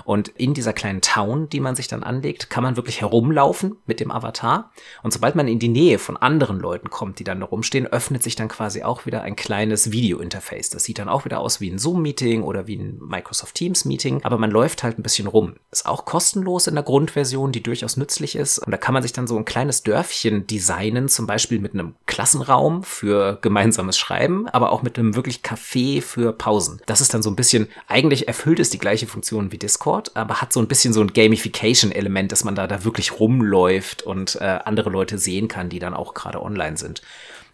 und 0.04 0.28
in 0.28 0.54
dieser 0.54 0.72
kleinen 0.72 1.02
Town, 1.02 1.50
die 1.50 1.60
man 1.60 1.76
sich 1.76 1.86
dann 1.86 2.02
anlegt, 2.02 2.48
kann 2.48 2.62
man 2.62 2.76
wirklich 2.76 3.02
herumlaufen 3.02 3.76
mit 3.84 4.00
dem 4.00 4.10
Avatar. 4.10 4.72
Und 5.02 5.12
sobald 5.12 5.34
man 5.34 5.48
in 5.48 5.58
die 5.58 5.68
Nähe 5.68 5.98
von 5.98 6.16
anderen 6.16 6.58
Leuten 6.58 6.88
kommt, 6.88 7.18
die 7.18 7.24
dann 7.24 7.40
da 7.40 7.46
rumstehen, 7.46 7.86
öffnet 7.86 8.22
sich 8.22 8.36
dann 8.36 8.48
quasi 8.48 8.84
auch 8.84 9.04
wieder 9.04 9.20
ein 9.20 9.36
kleines 9.36 9.92
Video-Interface. 9.92 10.70
Das 10.70 10.84
sieht 10.84 10.98
dann 10.98 11.10
auch 11.10 11.26
wieder 11.26 11.40
aus 11.40 11.60
wie 11.60 11.70
ein 11.70 11.78
Zoom-Meeting 11.78 12.37
oder 12.42 12.66
wie 12.66 12.76
ein 12.76 12.98
Microsoft 13.00 13.54
Teams-Meeting, 13.54 14.22
aber 14.24 14.38
man 14.38 14.50
läuft 14.50 14.82
halt 14.82 14.98
ein 14.98 15.02
bisschen 15.02 15.26
rum. 15.26 15.54
Ist 15.70 15.86
auch 15.86 16.04
kostenlos 16.04 16.66
in 16.66 16.74
der 16.74 16.84
Grundversion, 16.84 17.52
die 17.52 17.62
durchaus 17.62 17.96
nützlich 17.96 18.36
ist. 18.36 18.58
Und 18.58 18.70
da 18.70 18.76
kann 18.76 18.94
man 18.94 19.02
sich 19.02 19.12
dann 19.12 19.26
so 19.26 19.36
ein 19.36 19.44
kleines 19.44 19.82
Dörfchen 19.82 20.46
designen, 20.46 21.08
zum 21.08 21.26
Beispiel 21.26 21.58
mit 21.58 21.74
einem 21.74 21.94
Klassenraum 22.06 22.82
für 22.82 23.38
gemeinsames 23.42 23.98
Schreiben, 23.98 24.48
aber 24.48 24.72
auch 24.72 24.82
mit 24.82 24.98
einem 24.98 25.14
wirklich 25.14 25.40
Café 25.40 26.02
für 26.02 26.32
Pausen. 26.32 26.80
Das 26.86 27.00
ist 27.00 27.14
dann 27.14 27.22
so 27.22 27.30
ein 27.30 27.36
bisschen, 27.36 27.68
eigentlich 27.86 28.28
erfüllt 28.28 28.60
es 28.60 28.70
die 28.70 28.78
gleiche 28.78 29.06
Funktion 29.06 29.52
wie 29.52 29.58
Discord, 29.58 30.16
aber 30.16 30.40
hat 30.40 30.52
so 30.52 30.60
ein 30.60 30.68
bisschen 30.68 30.92
so 30.92 31.00
ein 31.00 31.12
Gamification-Element, 31.12 32.32
dass 32.32 32.44
man 32.44 32.54
da, 32.54 32.66
da 32.66 32.84
wirklich 32.84 33.18
rumläuft 33.18 34.02
und 34.02 34.36
äh, 34.40 34.58
andere 34.64 34.90
Leute 34.90 35.18
sehen 35.18 35.48
kann, 35.48 35.68
die 35.68 35.78
dann 35.78 35.94
auch 35.94 36.14
gerade 36.14 36.42
online 36.42 36.76
sind. 36.76 37.02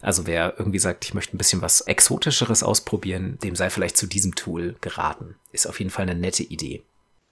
Also 0.05 0.27
wer 0.27 0.55
irgendwie 0.59 0.79
sagt, 0.79 1.07
ich 1.07 1.15
möchte 1.15 1.35
ein 1.35 1.39
bisschen 1.39 1.63
was 1.63 1.81
Exotischeres 1.81 2.63
ausprobieren, 2.63 3.39
dem 3.43 3.57
sei 3.57 3.71
vielleicht 3.71 3.97
zu 3.97 4.07
diesem 4.07 4.35
Tool 4.35 4.77
geraten. 4.83 5.37
Ist 5.51 5.67
auf 5.67 5.79
jeden 5.79 5.91
Fall 5.91 6.03
eine 6.03 6.15
nette 6.15 6.43
Idee. 6.43 6.85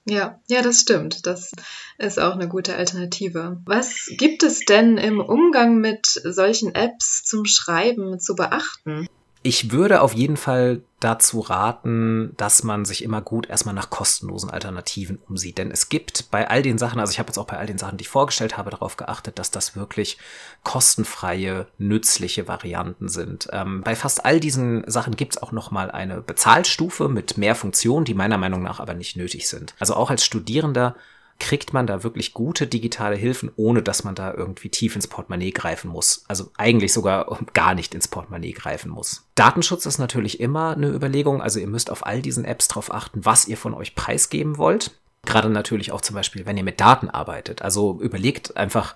Ja, 0.06 0.40
ja, 0.48 0.62
das 0.62 0.80
stimmt. 0.80 1.26
Das 1.26 1.52
ist 1.98 2.18
auch 2.18 2.32
eine 2.32 2.48
gute 2.48 2.74
Alternative. 2.74 3.60
Was 3.66 4.10
gibt 4.16 4.42
es 4.42 4.60
denn 4.60 4.96
im 4.96 5.20
Umgang 5.20 5.80
mit 5.80 6.06
solchen 6.06 6.74
Apps 6.74 7.24
zum 7.24 7.44
Schreiben 7.44 8.18
zu 8.18 8.34
beachten? 8.34 9.06
Ich 9.44 9.72
würde 9.72 10.02
auf 10.02 10.14
jeden 10.14 10.36
Fall 10.36 10.82
dazu 11.00 11.40
raten, 11.40 12.32
dass 12.36 12.62
man 12.62 12.84
sich 12.84 13.02
immer 13.02 13.20
gut 13.20 13.48
erstmal 13.48 13.74
nach 13.74 13.90
kostenlosen 13.90 14.50
Alternativen 14.50 15.18
umsieht. 15.28 15.58
Denn 15.58 15.72
es 15.72 15.88
gibt 15.88 16.30
bei 16.30 16.48
all 16.48 16.62
den 16.62 16.78
Sachen, 16.78 17.00
also 17.00 17.10
ich 17.10 17.18
habe 17.18 17.28
jetzt 17.28 17.38
auch 17.38 17.46
bei 17.46 17.58
all 17.58 17.66
den 17.66 17.78
Sachen, 17.78 17.98
die 17.98 18.02
ich 18.02 18.08
vorgestellt 18.08 18.56
habe, 18.56 18.70
darauf 18.70 18.96
geachtet, 18.96 19.40
dass 19.40 19.50
das 19.50 19.74
wirklich 19.74 20.18
kostenfreie, 20.62 21.66
nützliche 21.78 22.46
Varianten 22.46 23.08
sind. 23.08 23.48
Ähm, 23.50 23.82
bei 23.82 23.96
fast 23.96 24.24
all 24.24 24.38
diesen 24.38 24.88
Sachen 24.88 25.16
gibt 25.16 25.34
es 25.34 25.42
auch 25.42 25.50
nochmal 25.50 25.90
eine 25.90 26.20
Bezahlstufe 26.20 27.08
mit 27.08 27.36
mehr 27.36 27.56
Funktionen, 27.56 28.04
die 28.04 28.14
meiner 28.14 28.38
Meinung 28.38 28.62
nach 28.62 28.78
aber 28.78 28.94
nicht 28.94 29.16
nötig 29.16 29.48
sind. 29.48 29.74
Also 29.80 29.94
auch 29.94 30.10
als 30.10 30.24
Studierender 30.24 30.94
kriegt 31.42 31.72
man 31.72 31.88
da 31.88 32.04
wirklich 32.04 32.34
gute 32.34 32.68
digitale 32.68 33.16
Hilfen, 33.16 33.50
ohne 33.56 33.82
dass 33.82 34.04
man 34.04 34.14
da 34.14 34.32
irgendwie 34.32 34.68
tief 34.68 34.94
ins 34.94 35.08
Portemonnaie 35.08 35.50
greifen 35.50 35.90
muss. 35.90 36.24
Also 36.28 36.52
eigentlich 36.56 36.92
sogar 36.92 37.36
gar 37.52 37.74
nicht 37.74 37.96
ins 37.96 38.06
Portemonnaie 38.06 38.52
greifen 38.52 38.92
muss. 38.92 39.26
Datenschutz 39.34 39.84
ist 39.84 39.98
natürlich 39.98 40.38
immer 40.38 40.76
eine 40.76 40.88
Überlegung. 40.88 41.42
Also 41.42 41.58
ihr 41.58 41.66
müsst 41.66 41.90
auf 41.90 42.06
all 42.06 42.22
diesen 42.22 42.44
Apps 42.44 42.68
darauf 42.68 42.94
achten, 42.94 43.24
was 43.24 43.48
ihr 43.48 43.56
von 43.56 43.74
euch 43.74 43.96
preisgeben 43.96 44.56
wollt. 44.56 44.92
Gerade 45.26 45.50
natürlich 45.50 45.90
auch 45.90 46.00
zum 46.00 46.14
Beispiel, 46.14 46.46
wenn 46.46 46.56
ihr 46.56 46.62
mit 46.62 46.80
Daten 46.80 47.10
arbeitet. 47.10 47.60
Also 47.62 47.98
überlegt 48.00 48.56
einfach, 48.56 48.94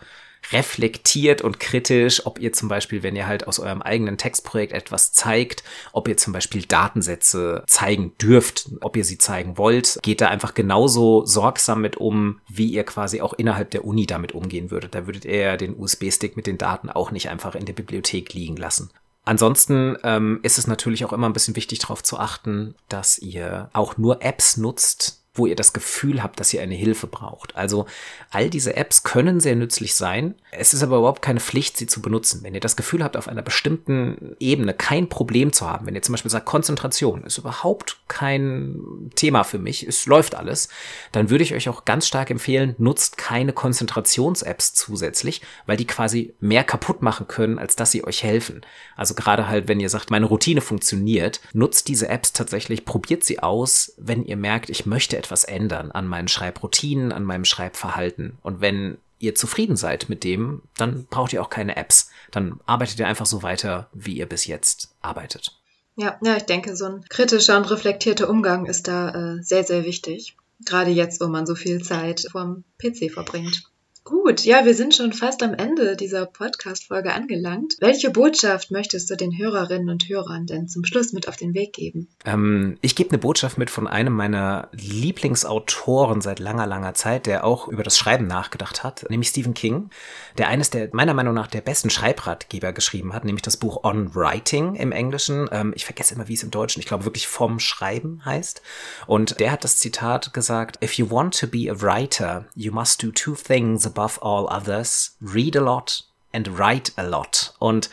reflektiert 0.53 1.43
und 1.43 1.61
kritisch, 1.61 2.25
ob 2.27 2.39
ihr 2.39 2.53
zum 2.53 2.69
Beispiel, 2.69 3.03
wenn 3.03 3.17
ihr 3.17 3.27
halt 3.27 3.47
aus 3.47 3.59
eurem 3.59 3.83
eigenen 3.83 4.19
Textprojekt 4.19 4.73
etwas 4.73 5.13
zeigt, 5.13 5.65
ob 5.93 6.09
ihr 6.09 6.17
zum 6.17 6.33
Beispiel 6.33 6.63
Datensätze 6.63 7.63
zeigen 7.67 8.13
dürft, 8.21 8.69
ob 8.81 8.97
ihr 8.97 9.05
sie 9.05 9.19
zeigen 9.19 9.59
wollt, 9.59 9.99
geht 10.03 10.21
da 10.21 10.29
einfach 10.29 10.55
genauso 10.55 11.25
sorgsam 11.25 11.81
mit 11.81 11.97
um, 11.97 12.41
wie 12.49 12.67
ihr 12.67 12.85
quasi 12.85 13.21
auch 13.21 13.35
innerhalb 13.35 13.71
der 13.71 13.85
Uni 13.85 14.07
damit 14.07 14.33
umgehen 14.33 14.71
würdet. 14.71 14.95
Da 14.95 15.07
würdet 15.07 15.25
ihr 15.25 15.57
den 15.57 15.77
USB-Stick 15.77 16.37
mit 16.37 16.47
den 16.47 16.59
Daten 16.59 16.91
auch 16.91 17.11
nicht 17.11 17.29
einfach 17.29 17.55
in 17.55 17.67
der 17.67 17.73
Bibliothek 17.73 18.35
liegen 18.35 18.57
lassen. 18.57 18.91
Ansonsten 19.27 19.97
ähm, 20.05 20.39
ist 20.45 20.57
es 20.57 20.69
natürlich 20.69 21.05
auch 21.05 21.13
immer 21.13 21.29
ein 21.29 21.33
bisschen 21.33 21.57
wichtig 21.57 21.81
darauf 21.81 22.03
zu 22.03 22.19
achten, 22.19 22.77
dass 22.89 23.19
ihr 23.19 23.71
auch 23.73 23.97
nur 23.97 24.23
Apps 24.23 24.57
nutzt, 24.57 25.26
wo 25.37 25.47
ihr 25.47 25.57
das 25.57 25.73
Gefühl 25.73 26.23
habt, 26.23 26.41
dass 26.41 26.53
ihr 26.53 26.63
eine 26.63 26.75
Hilfe 26.75 27.07
braucht. 27.07 27.57
Also 27.57 27.87
all 28.31 28.51
diese 28.51 28.77
Apps 28.77 29.03
können 29.03 29.41
sehr 29.41 29.57
nützlich 29.57 29.95
sein. 29.95 30.35
Es 30.51 30.75
ist 30.75 30.83
aber 30.83 30.99
überhaupt 30.99 31.23
keine 31.23 31.41
Pflicht, 31.41 31.77
sie 31.77 31.87
zu 31.87 32.01
benutzen. 32.01 32.41
Wenn 32.43 32.55
ihr 32.55 32.61
das 32.61 32.77
Gefühl 32.77 33.03
habt, 33.05 33.17
auf 33.17 33.29
einer 33.29 33.43
bestimmten 33.43 34.37
Ebene 34.41 34.75
kein 34.75 35.09
Problem 35.09 35.53
zu 35.53 35.69
haben, 35.69 35.87
wenn 35.87 35.95
ihr 35.95 36.03
zum 36.03 36.13
Beispiel 36.15 36.31
sagt, 36.31 36.47
Konzentration 36.47 37.25
ist 37.25 37.39
überhaupt 37.39 37.99
kein 38.09 39.11
Thema 39.15 39.45
für 39.45 39.59
mich, 39.59 39.87
es 39.87 40.07
läuft 40.07 40.35
alles, 40.35 40.69
dann 41.13 41.31
würde 41.31 41.45
ich 41.45 41.55
euch 41.55 41.69
auch 41.69 41.85
ganz 41.85 42.07
stark 42.07 42.31
empfehlen, 42.31 42.75
nutzt 42.79 43.17
keine 43.17 43.53
Konzentrations-Apps 43.53 44.75
zusätzlich, 44.75 45.43
weil 45.67 45.77
die 45.77 45.87
quasi 45.87 46.35
mehr 46.41 46.65
kaputt 46.65 47.03
machen 47.03 47.29
können, 47.29 47.59
als 47.59 47.77
dass 47.77 47.91
sie 47.91 48.05
euch 48.05 48.23
helfen. 48.23 48.63
Also 48.97 49.15
gerade 49.15 49.49
halt, 49.49 49.69
wenn 49.69 49.81
ihr 49.81 49.91
sagt, 49.91 50.11
meine 50.11 50.27
Routine 50.27 50.61
funktioniert, 50.61 51.41
nutzt 51.53 51.89
diese 51.89 52.09
Apps 52.09 52.33
tatsächlich, 52.33 52.85
probiert 52.85 53.25
sie 53.25 53.41
aus, 53.41 53.95
wenn 53.99 54.25
ihr 54.25 54.37
merkt, 54.37 54.71
ich 54.71 54.87
möchte 54.87 55.17
etwas 55.27 55.45
ändern 55.45 55.91
an 55.91 56.07
meinen 56.07 56.29
Schreibroutinen, 56.29 57.13
an 57.13 57.25
meinem 57.25 57.45
Schreibverhalten. 57.45 58.39
Und 58.43 58.61
wenn 58.61 58.99
ihr 59.19 59.35
zufrieden 59.35 59.77
seid 59.77 60.09
mit 60.09 60.25
dem, 60.25 60.63
dann 60.77 61.07
braucht 61.07 61.33
ihr 61.33 61.43
auch 61.43 61.51
keine 61.51 61.77
Apps. 61.77 62.11
Dann 62.31 62.61
arbeitet 62.67 62.99
ihr 62.99 63.07
einfach 63.07 63.27
so 63.27 63.43
weiter, 63.43 63.89
wie 63.93 64.17
ihr 64.17 64.27
bis 64.27 64.47
jetzt 64.47 64.95
arbeitet. 65.01 65.59
Ja, 65.97 66.19
ja, 66.23 66.37
ich 66.37 66.45
denke, 66.45 66.77
so 66.77 66.85
ein 66.85 67.05
kritischer 67.09 67.57
und 67.57 67.71
reflektierter 67.71 68.29
Umgang 68.29 68.67
ist 68.67 68.87
da 68.87 69.37
äh, 69.37 69.43
sehr, 69.43 69.65
sehr 69.65 69.85
wichtig. 69.85 70.37
Gerade 70.65 70.91
jetzt, 70.91 71.21
wo 71.21 71.27
man 71.27 71.47
so 71.47 71.55
viel 71.55 71.83
Zeit 71.83 72.27
vorm 72.31 72.65
PC 72.79 73.11
verbringt. 73.13 73.71
Gut, 74.07 74.45
ja, 74.45 74.65
wir 74.65 74.77
sind 74.77 74.95
schon 74.95 75.13
fast 75.13 75.43
am 75.43 75.53
Ende 75.53 75.97
dieser 75.97 76.27
Podcast-Folge 76.27 77.13
angelangt. 77.13 77.75
Welche 77.81 78.11
Botschaft 78.11 78.71
möchtest 78.71 79.11
du 79.11 79.17
den 79.17 79.37
Hörerinnen 79.37 79.89
und 79.89 80.09
Hörern 80.09 80.47
denn 80.47 80.69
zum 80.69 80.85
Schluss 80.85 81.13
mit 81.13 81.27
auf 81.27 81.37
den 81.37 81.55
Weg 81.55 81.73
geben? 81.73 82.07
Ähm, 82.25 82.79
ich 82.83 82.95
gebe 82.95 83.11
eine 83.11 83.19
Botschaft 83.19 83.59
mit 83.59 83.69
von 83.69 83.89
einem 83.89 84.13
meiner 84.13 84.69
Lieblingsautoren 84.71 86.21
seit 86.21 86.39
langer, 86.39 86.69
langer 86.69 86.95
Zeit, 86.95 87.27
der 87.27 87.45
auch 87.45 87.67
über 87.67 87.83
das 87.83 87.99
Schreiben 87.99 88.29
nachgedacht 88.29 88.85
hat, 88.85 89.11
nämlich 89.11 89.31
Stephen 89.31 89.55
King, 89.55 89.91
der 90.39 90.47
eines 90.47 90.71
der 90.71 90.89
meiner 90.93 91.13
Meinung 91.15 91.35
nach 91.35 91.49
der 91.49 91.61
besten 91.61 91.91
Schreibratgeber 91.91 92.73
geschrieben 92.73 93.13
hat, 93.13 93.25
nämlich 93.25 93.43
das 93.43 93.57
Buch 93.57 93.83
On 93.83 94.15
Writing 94.15 94.77
im 94.77 94.93
Englischen. 94.93 95.49
Ähm, 95.51 95.73
ich 95.75 95.85
vergesse 95.85 96.15
immer, 96.15 96.29
wie 96.29 96.35
es 96.35 96.45
im 96.45 96.53
Deutschen, 96.53 96.79
ich 96.79 96.87
glaube 96.87 97.07
wirklich 97.07 97.27
vom 97.27 97.59
Schreiben 97.59 98.25
heißt. 98.25 98.63
Und 99.09 99.41
der 99.41 99.51
hat 99.51 99.65
das 99.65 99.79
Zitat 99.79 100.33
gesagt, 100.33 100.81
If 100.81 100.93
you 100.93 101.11
want 101.11 101.37
to 101.41 101.49
be 101.49 101.69
a 101.69 101.83
writer, 101.83 102.45
you 102.55 102.71
must 102.71 103.03
do 103.03 103.11
two 103.11 103.35
things 103.35 103.96
above 103.97 104.21
all 104.23 104.47
others, 104.49 105.17
read 105.21 105.57
a 105.57 105.61
lot 105.61 106.05
and 106.33 106.59
write 106.59 106.93
a 106.97 107.03
lot. 107.03 107.55
Und 107.59 107.89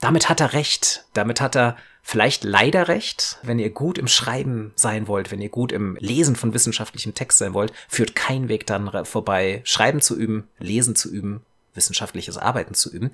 damit 0.00 0.28
hat 0.28 0.40
er 0.40 0.52
recht. 0.52 1.04
Damit 1.14 1.40
hat 1.40 1.56
er 1.56 1.76
vielleicht 2.02 2.44
leider 2.44 2.88
recht. 2.88 3.38
Wenn 3.42 3.58
ihr 3.58 3.70
gut 3.70 3.96
im 3.96 4.08
Schreiben 4.08 4.72
sein 4.74 5.08
wollt, 5.08 5.30
wenn 5.30 5.40
ihr 5.40 5.48
gut 5.48 5.72
im 5.72 5.96
Lesen 6.00 6.36
von 6.36 6.52
wissenschaftlichem 6.52 7.14
Text 7.14 7.38
sein 7.38 7.54
wollt, 7.54 7.72
führt 7.88 8.14
kein 8.14 8.48
Weg 8.48 8.66
dann 8.66 9.04
vorbei, 9.04 9.62
Schreiben 9.64 10.00
zu 10.00 10.16
üben, 10.16 10.48
Lesen 10.58 10.96
zu 10.96 11.10
üben, 11.10 11.42
wissenschaftliches 11.74 12.36
Arbeiten 12.36 12.74
zu 12.74 12.92
üben. 12.92 13.12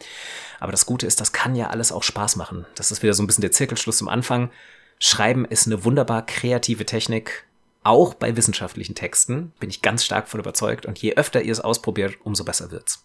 Aber 0.58 0.72
das 0.72 0.86
Gute 0.86 1.06
ist, 1.06 1.20
das 1.20 1.32
kann 1.32 1.54
ja 1.54 1.68
alles 1.68 1.92
auch 1.92 2.02
Spaß 2.02 2.36
machen. 2.36 2.66
Das 2.74 2.90
ist 2.90 3.02
wieder 3.02 3.14
so 3.14 3.22
ein 3.22 3.26
bisschen 3.26 3.42
der 3.42 3.52
Zirkelschluss 3.52 3.98
zum 3.98 4.08
Anfang. 4.08 4.50
Schreiben 4.98 5.44
ist 5.44 5.66
eine 5.66 5.84
wunderbar 5.84 6.26
kreative 6.26 6.84
Technik 6.84 7.44
auch 7.88 8.14
bei 8.14 8.36
wissenschaftlichen 8.36 8.94
Texten, 8.94 9.52
bin 9.58 9.70
ich 9.70 9.82
ganz 9.82 10.04
stark 10.04 10.28
von 10.28 10.38
überzeugt. 10.40 10.86
Und 10.86 10.98
je 10.98 11.14
öfter 11.16 11.42
ihr 11.42 11.52
es 11.52 11.60
ausprobiert, 11.60 12.14
umso 12.22 12.44
besser 12.44 12.70
wird's. 12.70 13.04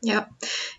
Ja, 0.00 0.28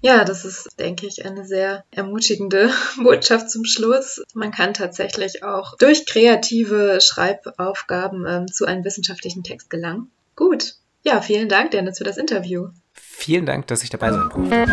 ja, 0.01 0.23
das 0.23 0.45
ist, 0.45 0.69
denke 0.79 1.05
ich, 1.05 1.25
eine 1.25 1.45
sehr 1.45 1.83
ermutigende 1.91 2.71
Botschaft 3.03 3.49
zum 3.49 3.65
Schluss. 3.65 4.21
Man 4.33 4.51
kann 4.51 4.73
tatsächlich 4.73 5.43
auch 5.43 5.75
durch 5.77 6.05
kreative 6.05 6.99
Schreibaufgaben 7.01 8.25
ähm, 8.27 8.47
zu 8.47 8.65
einem 8.65 8.85
wissenschaftlichen 8.85 9.43
Text 9.43 9.69
gelangen. 9.69 10.09
Gut. 10.35 10.75
Ja, 11.03 11.21
vielen 11.21 11.49
Dank, 11.49 11.71
Dennis, 11.71 11.97
für 11.97 12.03
das 12.03 12.17
Interview. 12.17 12.69
Vielen 12.93 13.45
Dank, 13.45 13.67
dass 13.67 13.83
ich 13.83 13.89
dabei 13.89 14.11
sein 14.11 14.29
durfte. 14.29 14.65